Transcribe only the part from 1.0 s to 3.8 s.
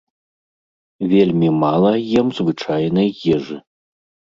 Вельмі мала ем звычайнай ежы.